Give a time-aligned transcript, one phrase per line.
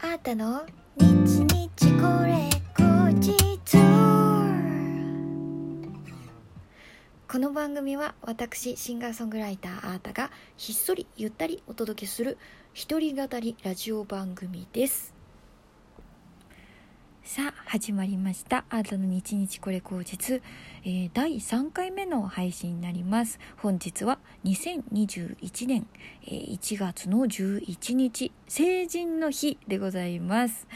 [0.00, 0.64] あーたの？
[0.96, 3.34] 日日これ後日
[7.26, 12.38] この番組は私シンガーソングライターあーたがひっそりゆったりお届けする
[12.72, 15.17] 一人語りラジオ番組です。
[17.28, 18.64] さあ始まりました。
[18.70, 20.42] アートの日日これ口実、
[20.82, 23.38] えー、第3回目の配信になります。
[23.58, 25.86] 本日は2021年、
[26.24, 30.66] えー、1月の11日成人の日でございます。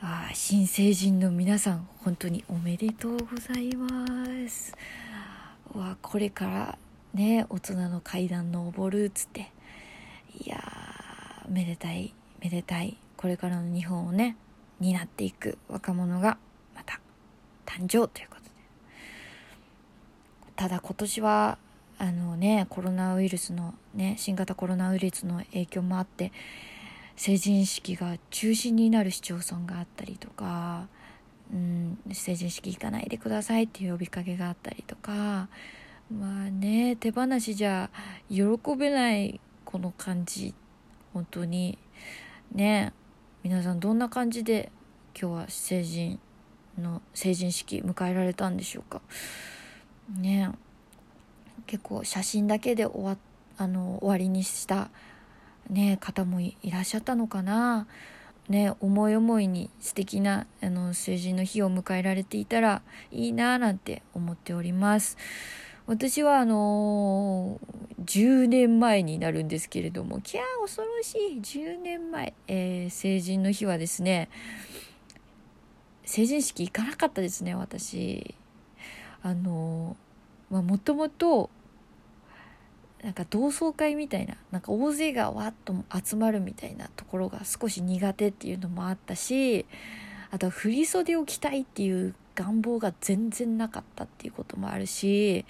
[0.00, 3.88] あ新成人の皆さん本当におめでとうございま
[4.48, 4.74] す。
[5.72, 6.78] わこれから
[7.14, 9.52] ね大人の階段登るっつって。
[10.40, 10.60] いや
[11.48, 12.98] めでたいめでたい。
[13.16, 14.36] これからの日本をね
[14.80, 16.38] になっていく若者が
[16.74, 17.00] また
[17.66, 18.50] 誕生ということで。
[20.56, 21.58] ただ今年は
[21.98, 26.32] あのねコロナウイルスのね新型コロナウイルスの影響もあって
[27.16, 30.88] 成人式が中止になる市町村があったりとか、
[31.52, 35.48] うん、成人式行かないでくださいっていう呼びかけがあったりとか
[36.10, 37.90] まあね手放しじゃ
[38.30, 38.44] 喜
[38.78, 40.54] べないこの感じ。
[41.12, 41.78] 本当に
[42.52, 42.92] ね
[43.42, 44.70] 皆さんどんな感じで
[45.18, 46.18] 今日は成人
[46.78, 49.00] の成人式迎えられたんでしょうか？
[50.14, 50.50] ね
[51.66, 53.16] 結構写真だけで終わ
[53.56, 54.90] あの終わりにした、
[55.70, 57.86] ね、方もいらっしゃったのかな、
[58.50, 65.16] ね、思い思いに素敵なあな成人の日を迎えられていたらいいななんて思っております。
[65.90, 74.28] 私はあのー、10年前になるんですけれども、キャー恐ろしい、10年前、えー、成人の日はですね、
[76.04, 78.36] 成人式行かなかったですね、私。
[79.24, 81.50] あのー、まあ、もともと、
[83.02, 89.66] なんか同窓会みたいな、なんか大勢がわっと集まるみたいなところが少し苦手っていうのもあったし、
[90.30, 95.44] あと振袖を着たいっていう願望が全然なかったっていうこともあるし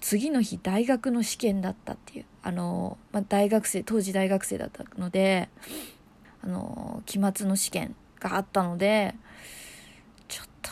[0.00, 5.48] 次の日大学の試験だったっていうあの、まあ、大学生当時大学生だったので
[6.42, 9.14] あの期末の試験があったので
[10.28, 10.70] ちょっと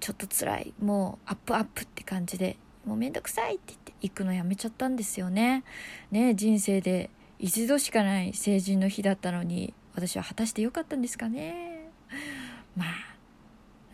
[0.00, 5.64] ちょっと辛いもうアップアップって感じでもうめんどくさいって言って行くのやめちゃったんですよね。
[6.12, 11.75] ね人生で一度しかない成人の日だったのに私は果たしてよかったんですかね。
[12.76, 13.16] まあ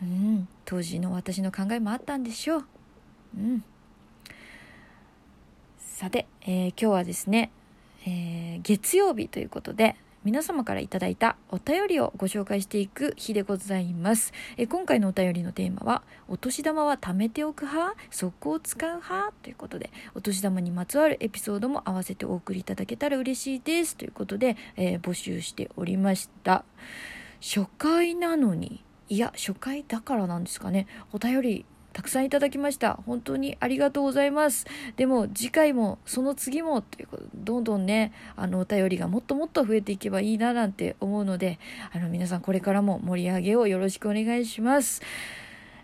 [0.01, 2.65] うん、当時の私の考えもあったんでしょう。
[3.37, 3.63] うん、
[5.79, 7.51] さて、えー、今日はですね、
[8.05, 14.31] えー、月曜日ということで皆様からいただいたお便りをご紹介していく日でございます。
[14.55, 26.63] え、今回のお便りのテーマはお年玉は貯めておく派速攻使う派ということでお年玉にまつわるエピソードも合わせてお送りいただけたら嬉しいですということで、え募集しておりました。
[27.43, 28.85] 初回なのに。
[29.09, 30.87] いや初回だからなんですかね。
[31.11, 33.01] お便りたくさんいただきました。
[33.05, 34.65] 本当にありがとうございます。
[34.95, 41.59] でも次回もその次もということどんどんねあのお便りがもっともっと増えていけばいいななんて思うので
[41.91, 45.01] あの皆さんこれからも盛り上げをよろしくお願いします、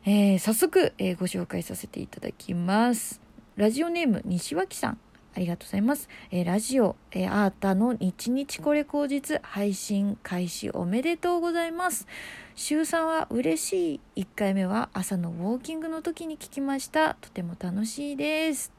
[0.05, 3.19] えー、早速、えー、ご紹介させていただきます。
[3.57, 4.97] ラジオネーム西脇さん。
[5.35, 6.09] ありがとうございます。
[6.31, 12.07] えー、ラジオ、えー、アータの日日これ口実配信開始おめでとうございます。
[12.55, 14.23] 週3は嬉しい。
[14.23, 17.15] 1回目は朝のウォーキングの時に聞きました。
[17.21, 18.71] とても楽しいです。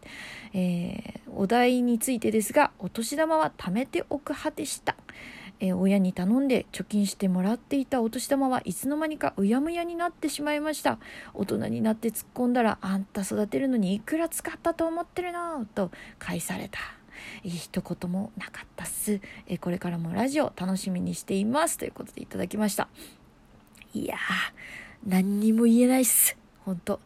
[0.53, 4.97] えー、お題についてですが、お年玉は貯めておく派でした。
[5.61, 10.99] えー、親に頼んで貯金してもらっていたお年玉はいつの間にかうやむやになってしまいました。
[11.35, 16.81] 大人になって突っ込んだらあんた育てるのにいくら使ったと思ってるのと返された。
[17.45, 21.77] いい一言もなかったっす、えー、これからもラジオ楽しみにしています。
[21.77, 22.89] ということでいただきました。
[23.93, 24.19] いやー、
[25.07, 26.37] 何にも言えないっす。
[26.65, 27.01] 本当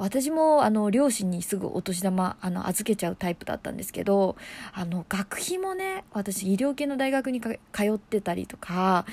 [0.00, 4.36] 私もあの両親にすぐお年玉あの預けちゃうタイプだったんですけど
[4.72, 9.04] あの学費もね私医療系の大学に通ってたりとか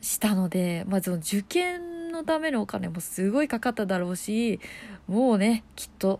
[0.00, 4.58] したのでまず、あ、受験のためのお金もすごいかかっただろうし
[5.06, 6.18] もうねきっと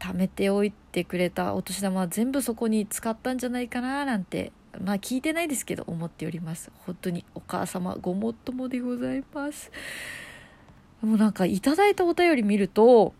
[0.00, 6.72] 貯めておいてくれたお年玉は全部そこに使ったんじゃないかななんてまあ聞いてないですけど思っております。
[6.86, 9.70] 本当にお母様ごもっともでございます。
[11.02, 13.12] もうなんかいただいたお便り見ると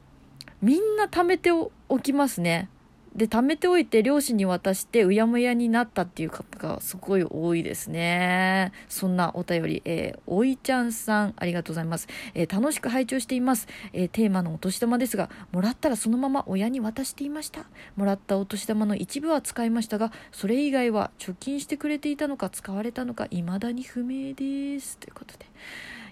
[0.63, 2.69] みんな貯めておきますね。
[3.15, 8.73] で貯めておいて両親に渡してうやむやになったっていう方がすごい多いですね。
[8.89, 17.67] そんなお便り、えー、おいちゃんさんありがとうございます、えー、楽しく拝聴しています、えー、テーマのお年玉ですがもらったらそのまま親に渡していました。
[17.97, 24.97] もらったお年玉の一部は使いましたがそれ以外は貯金してくれていたのか使われたのか未だに不明です。
[24.97, 25.45] ということで。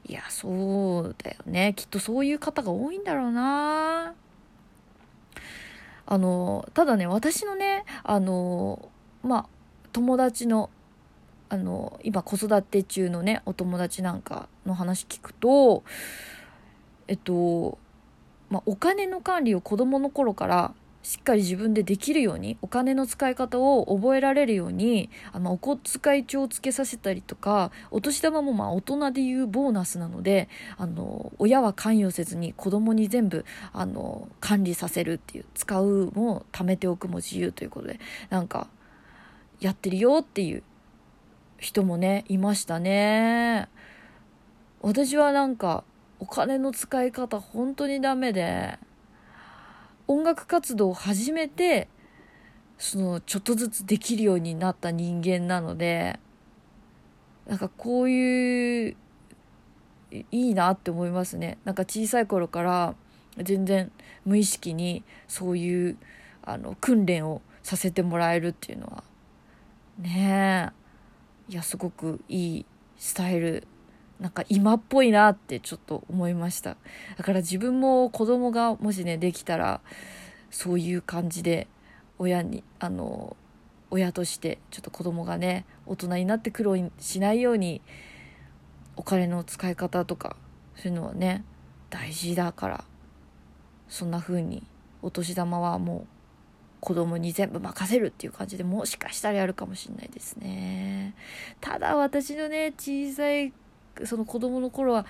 [0.07, 1.75] いやそうだよね。
[1.77, 4.15] きっとそういう方が多いんだろうな。
[6.07, 8.89] あのただね私のねあの
[9.23, 9.47] まあ
[9.93, 10.69] 友達の
[11.49, 15.85] あの今子育て中のねお友達なんかの話聞くと
[17.07, 17.79] えっと、
[18.51, 37.99] まあ、お金の管理を子供の頃からしっかり自分でできるようにお金の使い方を覚えられるようにあのお小遣い帳をつけさせたりとかお年玉もまあ大人でいうボーナスなのであの親は関与せずに子供に全部あの管理させるっていう使うも貯めておくも自由ということで
[38.29, 38.69] なんか
[39.61, 40.63] やってるよっていう
[41.59, 43.69] 人もねいましたね。
[44.83, 45.85] 私はなんか
[46.19, 48.79] お金の使い方本当にダメで
[50.11, 51.87] 音楽活動を始めて
[52.79, 56.19] そのちょっとずつできるようになった人間なので
[57.47, 58.97] なんかこういう
[60.11, 61.59] いいなって思いますね。
[61.65, 62.97] なんか小さい頃から
[63.37, 63.93] 全然
[64.25, 65.97] 無意識にそういう
[66.43, 69.05] あの訓練をさせてもらえるっていうのは
[70.01, 70.73] ね
[71.49, 71.53] え。
[71.53, 72.67] いやすごくいい
[72.99, 73.65] スタイル
[74.21, 76.77] なんか今っぽいなってちょっと思いました。
[77.17, 79.81] だから自分も子供がもしねできたら
[80.51, 81.69] そういう感じで
[82.19, 83.37] 親にあの
[83.91, 87.81] 親としてちょっと子供がね大人になって苦労しないように
[88.97, 90.37] お金の使い方とか
[90.77, 91.45] そういうのはね
[91.89, 92.85] 大事だから
[93.89, 94.63] そんな風に
[95.03, 96.07] お年玉はもう
[96.81, 101.15] 子供に全部任せるっていう感じでもしかしたらやるかもしれないですね。
[101.61, 103.53] ただ私のね小さい
[104.05, 105.07] その子供の頃は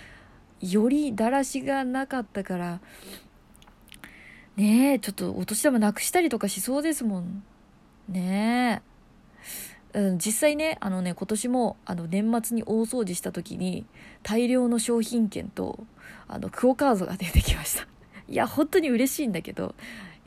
[0.61, 2.81] よりだらしがなかったから
[4.57, 7.43] ねえちょっとお年玉なくしたりとかしそうですもん。
[8.09, 8.83] ね
[9.95, 13.87] え、うん、実際ねあのね今年もあの年末に大掃除した時に
[14.23, 15.87] 大量の商品券と
[16.29, 17.87] あのクオカードが出てきました。
[18.29, 19.75] いや本当に嬉しいんだけど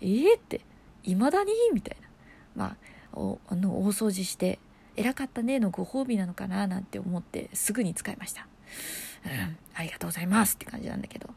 [0.02, 0.62] えー、って
[1.04, 1.52] いまだに？
[1.74, 2.08] みたいな。
[2.56, 2.76] まあ
[3.14, 4.58] おあの大掃除して
[4.96, 8.48] 偉かったねのご褒美なのかななんて思ってすぐに使いました。
[9.26, 11.30] うん、ありがとうございますって感じなんだけど。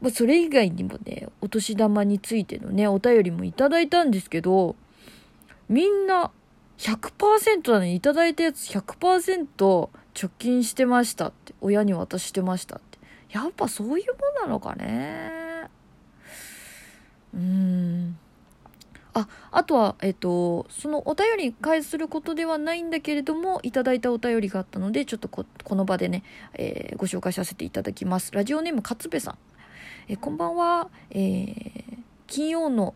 [0.00, 4.74] まあ、それ以外にもね、お年玉についてのね、お便りもいただいたんですけど、
[5.68, 6.32] みんな
[6.78, 9.46] 100%なのにいただいたやつ100%
[10.14, 12.98] 貯金してましたって、親に渡してましたって。
[13.30, 14.06] やっぱそういう
[14.36, 15.68] もんなのかね。
[17.32, 18.18] うーん。
[19.14, 25.44] ああとは、えっと、そのお便り返することではないんだけれどもいただいたお便りがあったのでちょっとこ
[25.74, 26.22] の場でね、
[26.54, 29.38] えー、ご紹介させていただきますラジオネーム勝部さん、
[30.08, 32.94] えー、こんばんは、えー、金曜の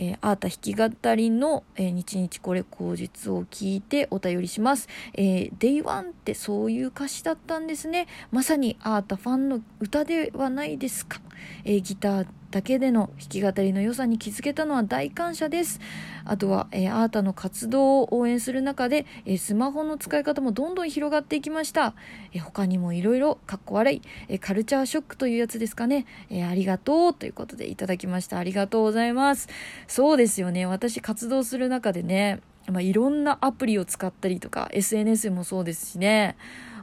[0.00, 4.88] えー、アータ弾き語りの、えー、日これ口実を聞いてお便りします。
[5.14, 8.06] えー、Day One ってそういう歌詞だったんですね。
[8.30, 11.20] まさにアータファンの歌ではないですか。
[11.64, 15.80] え、ギターだけでの弾き語りの良さに気づけたのは大感謝です。
[16.24, 21.94] あとは、えー、アータの活動を応援する中で、えー、スマホの使い方もどんどん広がっていきました。
[22.32, 26.06] えー、他にもいろいろかっこ悪い、え、カルチャーショックというやつですかね。
[26.30, 28.38] え、ありがとうということでいただきました。
[28.38, 29.48] ありがとうございます。
[29.86, 30.64] そうですよね。
[30.64, 32.40] 私活動する中でね、
[32.70, 36.36] まあ、いろんなアプリを使ったりとか、SNS もそうですしね。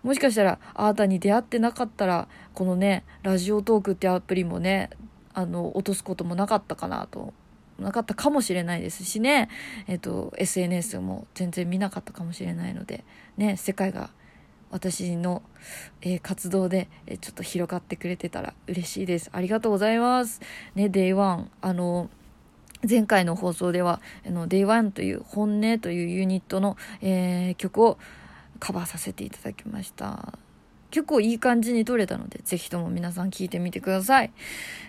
[0.04, 4.92] もしかしたら、あなたに出会ってなかったら、このね、ラジオトークってアプリもね、
[5.35, 7.33] あの落とすこともなかったかなと
[7.77, 9.49] なかったかもしれないですしね、
[9.87, 13.04] えっと、SNS も全然見なかったかもしれないので、
[13.37, 14.09] ね、世界が
[14.71, 15.42] 私の、
[16.01, 19.30] えー、活動で、え、ちょっと広がってくれてたら嬉しいです。
[19.33, 20.42] ありがとうございます。
[20.73, 22.09] ね、Day1、あの、
[22.87, 27.97] 前回の放送では、あの、Day1 という本音というユニットの、えー、曲を
[28.59, 30.39] カバーさせていただきました。
[30.95, 34.31] 結構いい感じに撮れたので、ぜひとも皆さん聞いてみてください。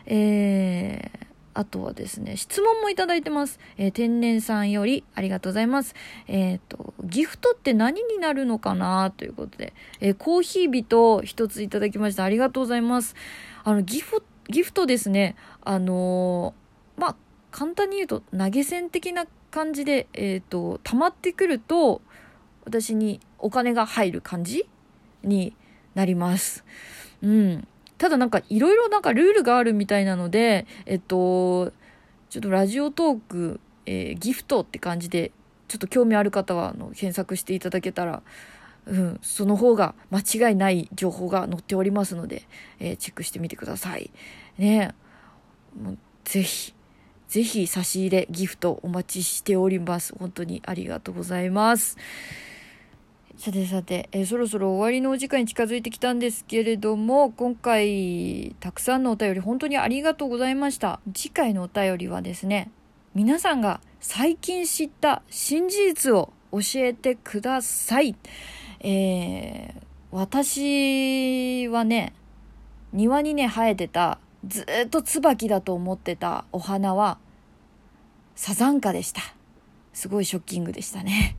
[0.06, 3.58] えー、あとはですね、質問もいただいてます。
[3.76, 5.96] えー、天然さんよりありがとうございます。
[6.28, 9.10] えっ、ー、と、ギフトって何になるのかな？
[9.16, 12.22] ということで、えー、コーヒー人一ついただきました。
[12.22, 13.16] ありがとうございます。
[13.64, 16.54] あの、ギフ、ギフトですね、あの
[16.96, 17.16] まあ、
[17.50, 22.00] 簡単に言うと投げ銭的な感じで、えっ、と、溜まってくると、
[22.64, 24.68] 私にお金が入る感じ
[25.24, 25.56] に
[25.96, 26.64] なります。
[27.22, 27.66] うん。
[27.98, 31.72] ただなんかいろいろなんかルールがあるみたいなので、えっと、
[32.28, 35.32] ちょっとラジオトーク、えー、ギフトって感じで、
[35.68, 38.22] ちょっと興味ある方は、あの、検索していただけたら、
[38.86, 42.46] うん、その方が間違いない情報が載っておりますので、
[42.78, 44.12] えー、チェックしてみてください。
[44.58, 44.94] ね
[45.82, 46.74] もうぜひ、
[47.28, 50.14] ぜひ差し入れ、ギフトお待ちしております。
[50.16, 51.96] 本当にありがとうございます。
[53.36, 61.00] さてさて、えー、そろそろ終わりのお時間に近づいてきたんですけれども、今回、たくさんのお便り本当にありがとうございました。
[61.12, 62.70] 次回のお便りはですね、
[63.14, 68.16] 皆さんが最近知った新事実を教えてください。
[68.80, 72.14] えー、私はね、
[72.94, 77.18] 庭にね、生えてた、ずっと椿だと思ってたお花は、
[78.34, 79.20] サザンカでした。
[79.92, 81.36] すごいショッキングでしたね。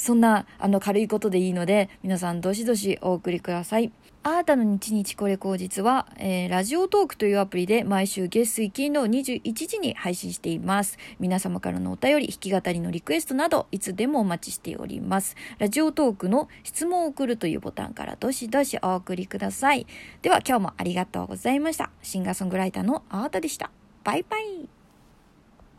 [0.00, 3.92] そんな、あの、軽いことでいいので、皆さんどしどしお送りください。
[4.22, 10.96] あーたの日日これ口実は、えー、ラジオトークというアプリで毎週月水金の21時に配信しています。
[11.18, 15.36] 皆様からのお便り、弾き語りのリクエストなど、いつでもお待ちしております。
[15.58, 19.86] ラジオトークの質問を送るというボタンからどしどしお送りください。
[20.22, 21.90] では今日もありがとうございました。
[22.00, 23.70] シンガーソングライターのあーたでした。
[24.02, 24.79] バイバイ。